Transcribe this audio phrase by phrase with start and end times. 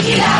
[0.00, 0.39] tequila.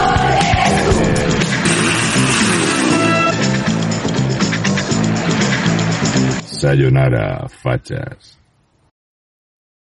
[6.61, 8.40] Sayonara, fachas.